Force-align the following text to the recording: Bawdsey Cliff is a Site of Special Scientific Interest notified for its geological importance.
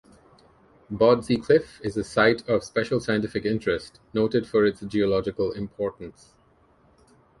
Bawdsey 0.91 1.37
Cliff 1.43 1.79
is 1.83 1.95
a 1.95 2.03
Site 2.03 2.49
of 2.49 2.63
Special 2.63 2.99
Scientific 2.99 3.45
Interest 3.45 3.99
notified 4.15 4.49
for 4.49 4.65
its 4.65 4.81
geological 4.81 5.51
importance. 5.51 6.33